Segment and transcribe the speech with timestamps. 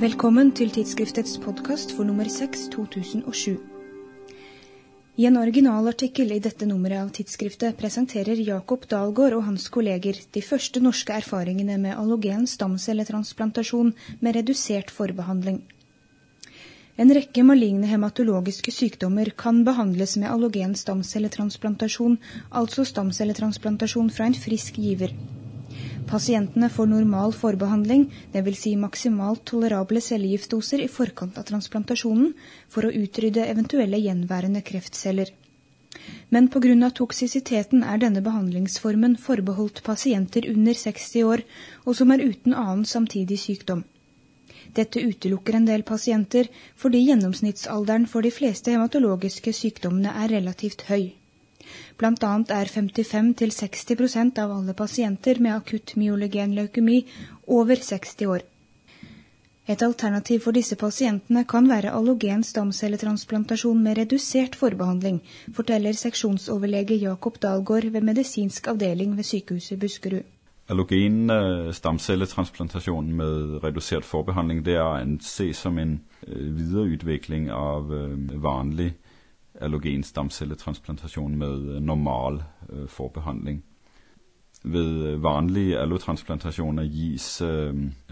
[0.00, 3.58] Velkommen til tidsskriftets podkast for nummer 6 2007.
[5.20, 10.42] I en originalartikkel i dette nummeret av tidsskriftet presenterer Jakob Dalgaard og hans kolleger de
[10.46, 13.92] første norske erfaringene med allogen stamcelletransplantasjon
[14.24, 15.60] med redusert forbehandling.
[16.96, 22.16] En rekke maligne hematologiske sykdommer kan behandles med allogen stamcelletransplantasjon,
[22.48, 25.12] altså stamcelletransplantasjon fra en frisk giver.
[26.10, 28.62] Pasientene får normal forbehandling, dvs.
[28.62, 32.32] Si maksimalt tolerable cellegiftdoser i forkant av transplantasjonen,
[32.68, 35.30] for å utrydde eventuelle gjenværende kreftceller.
[36.34, 36.90] Men pga.
[36.98, 41.44] toksisiteten er denne behandlingsformen forbeholdt pasienter under 60 år,
[41.84, 43.84] og som er uten annen samtidig sykdom.
[44.74, 51.10] Dette utelukker en del pasienter, fordi gjennomsnittsalderen for de fleste hematologiske sykdommene er relativt høy.
[52.02, 57.02] Annet er 55-60% av alle pasienter med akutt myolygen leukemi
[57.46, 58.46] over 60 år.
[59.70, 65.20] Et alternativ for disse pasientene kan være allogen stamcelletransplantasjon med redusert forbehandling,
[65.54, 70.24] forteller seksjonsoverlege Jakob Dalgaard ved medisinsk avdeling ved Sykehuset Buskerud.
[70.70, 77.92] Allogen øh, stamcelletransplantasjon med redusert forbehandling det er å anse som en øh, videreutvikling av
[77.92, 78.92] øh, vanlig
[79.60, 83.64] allogen stamcelletransplantasjon med øh, normal øh, forbehandling.
[84.64, 87.42] Ved øh, vanlige allotransplantasjoner gis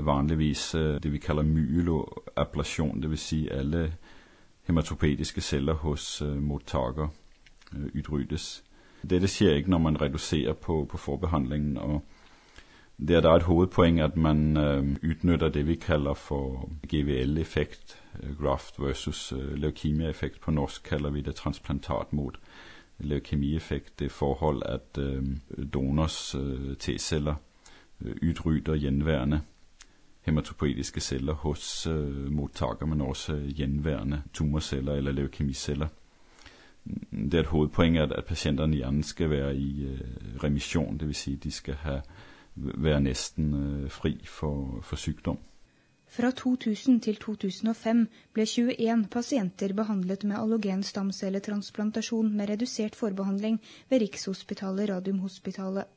[0.00, 0.70] vanligvis
[1.02, 3.20] det vi kaller myeloablasjon, dvs.
[3.20, 3.94] Si alle
[4.66, 7.08] hematopediske celler hos mottaker
[7.94, 8.64] utryddes.
[9.10, 11.76] Dette skjer ikke når man reduserer på, på forbehandlingen.
[11.76, 12.02] og
[12.98, 14.56] det er da et hovedpoeng at man
[15.02, 20.40] utnytter det vi kaller for GVL-effekt, Øh, graft versus øh, leukemia-effekt.
[20.40, 22.38] På norsk kaller vi det transplantat mot
[22.98, 23.98] leukemieffekt.
[23.98, 25.26] Det forhold at øh,
[25.74, 26.36] donors
[26.78, 27.34] T-celler
[28.28, 29.40] utrydder gjenværende
[30.20, 31.88] hematopoetiske celler hos
[32.30, 35.88] mottaker, men også gjenværende tumorceller eller leukemiceller.
[37.10, 39.98] Det er et hovedpoeng at, at pasientene gjerne skal være i uh,
[40.44, 41.16] remisjon, dvs.
[41.16, 41.98] Si de skal ha,
[42.54, 45.38] være nesten uh, fri for, for sykdom.
[46.12, 48.02] Fra 2000 til 2005
[48.36, 53.56] ble 21 pasienter behandlet med allogen stamcelletransplantasjon med redusert forbehandling
[53.88, 55.88] ved Rikshospitalet Radiumhospitalet.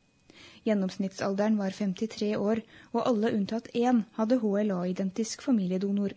[0.63, 2.61] Gjennomsnittsalderen var 53 år,
[2.93, 6.15] og alle unntatt én hadde HLA-identisk familiedonor.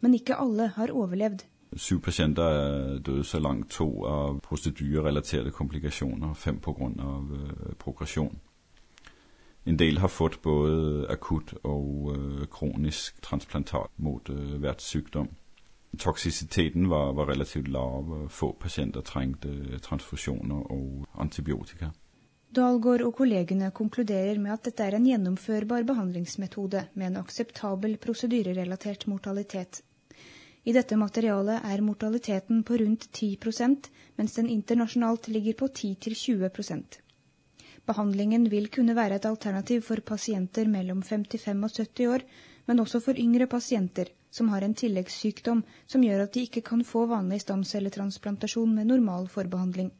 [0.00, 1.44] Men ikke alle har overlevd.
[1.76, 6.88] Syv pasienter døde så langt, to av prosedyrerelaterte komplikasjoner, fem pga.
[6.96, 8.38] Øh, progresjon.
[9.66, 15.28] En del har fått både akutt og øh, kronisk transplantat mot øh, vertssykdom.
[15.98, 18.28] Toksisiteten var, var, relativt lav.
[18.30, 21.90] Få pasienter trengte øh, transfusjoner og antibiotika.
[22.56, 29.08] Dahlgaard og kollegene konkluderer med at dette er en gjennomførbar behandlingsmetode med en akseptabel prosedyrerelatert
[29.10, 29.82] mortalitet.
[30.64, 36.48] I dette materialet er mortaliteten på rundt 10% mens den internasjonalt ligger på 10-20
[37.86, 42.24] Behandlingen vil kunne være et alternativ for pasienter mellom 55 og 70 år,
[42.66, 46.82] men også for yngre pasienter som har en tilleggssykdom som gjør at de ikke kan
[46.84, 49.92] få vanlig stamcelletransplantasjon med normal forbehandling.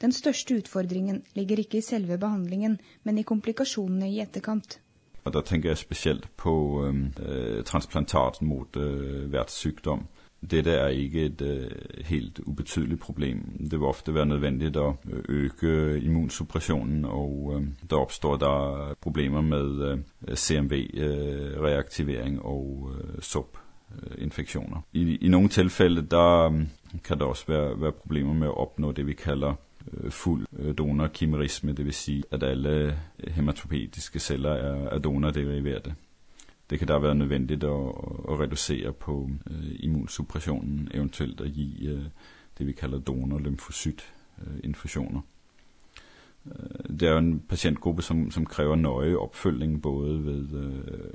[0.00, 4.80] Den største utfordringen ligger ikke i selve behandlingen, men i komplikasjonene i etterkant.
[5.24, 6.52] Og Da tenker jeg spesielt på
[6.86, 10.06] øh, transplantat mot øh, vertssykdom.
[10.40, 11.66] Dette er ikke et uh,
[12.04, 13.58] helt ubetydelig problem.
[13.70, 19.40] Det vil ofte være nødvendig å øh, øke immunsuppressionen, og uh, der oppstår der problemer
[19.40, 19.98] med
[20.34, 22.90] CMV-reaktivering og
[23.20, 24.80] soppinfeksjoner.
[24.92, 26.68] I, I noen tilfeller um,
[27.04, 29.54] kan det også være, være, problemer med å oppnå det vi kaller
[30.10, 30.46] full
[30.78, 31.96] donorkimerisme, dvs.
[31.96, 32.96] Si at alle
[33.28, 35.94] hematopetiske celler er, er donorderiverte.
[36.70, 37.90] Det kan da være nødvendig å,
[38.30, 42.04] at redusere på øh, immunsuppressionen, eventuelt å gi øh,
[42.58, 45.20] det vi kaller donor-lymfocyt-infusioner.
[46.46, 51.10] Øh, det er jo en pasientgruppe som, som krever nøye oppfølging både ved øh,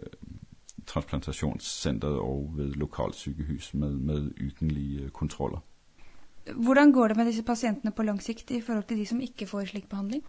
[0.86, 5.60] transplantasjonssenteret og ved lokalsykehus med, med ukentlige kontroller.
[6.54, 9.48] Hvordan går det med disse pasientene på lang sikt i forhold til de som ikke
[9.48, 10.24] får slik behandling?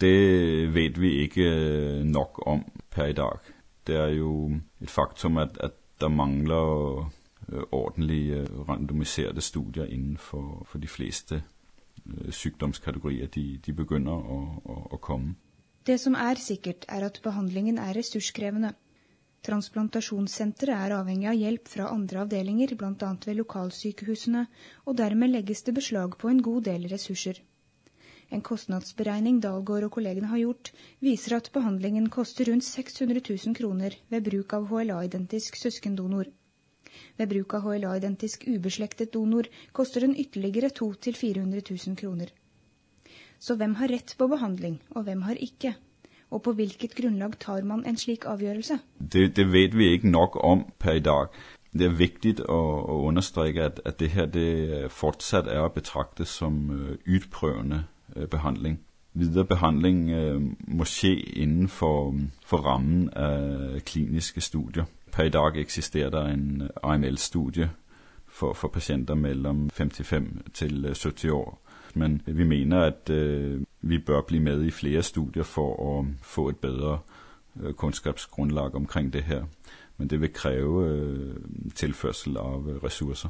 [0.00, 1.50] Det vet vi ikke
[2.04, 3.38] nok om per i dag
[3.86, 7.10] det er jo et faktum at, at der mangler
[7.50, 11.42] ordentlig ordentlige øh, randomiserte studier innenfor for de fleste
[12.06, 13.26] øh, sykdomskategorier.
[13.26, 15.34] De, de begynner å, å, å komme.
[15.86, 18.74] Det som er sikkert, er at behandlingen er ressurskrevende.
[19.42, 23.12] Transplantasjonssenteret er avhengig av hjelp fra andre avdelinger, bl.a.
[23.26, 24.46] ved lokalsykehusene,
[24.84, 27.40] og dermed legges det beslag på en god del ressurser.
[28.30, 30.70] En kostnadsberegning Dalgaard og kollegene har gjort,
[31.02, 36.30] viser at behandlingen koster rundt 600 000 kroner ved bruk av HLA-identisk søskendonor.
[37.18, 42.30] Ved bruk av HLA-identisk ubeslektet donor koster den ytterligere 200 000-400 000 kroner.
[43.40, 45.74] Så hvem har rett på behandling, og hvem har ikke?
[46.30, 48.78] Og på hvilket grunnlag tar man en slik avgjørelse?
[49.00, 51.32] Det, det vet vi ikke nok om per i dag.
[51.72, 52.60] Det er viktig å,
[52.94, 57.84] å understreke at, at, det her det fortsatt er å betrakte som uh, utprøvende
[58.30, 58.80] behandling.
[59.14, 62.14] Videre behandling uh, må skje innenfor
[62.46, 64.84] for rammen av kliniske studier.
[65.12, 67.70] Per i dag eksisterer det en AML-studie
[68.26, 71.58] for, for, pasienter mellom 55 til 70 år.
[71.94, 73.10] Men vi mener at
[73.80, 77.00] vi bør bli med i flere studier for å få et bedre
[77.76, 79.48] kunnskapsgrunnlag omkring det her
[80.00, 81.36] men det vil kreve øh,
[81.74, 83.28] tilførsel av øh, ressurser.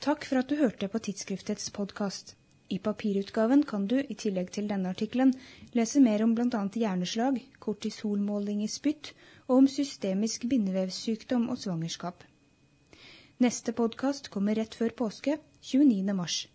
[0.00, 2.36] Takk for at du hørte på tidsskriftets podkast.
[2.72, 5.34] I papirutgaven kan du, i tillegg til denne artikkelen,
[5.76, 6.62] lese mer om bl.a.
[6.72, 9.12] hjerneslag, kortisolmåling i spytt
[9.48, 12.24] og om systemisk bindevevssykdom og svangerskap.
[13.44, 16.16] Neste podkast kommer rett før påske, 29.
[16.16, 16.46] mars.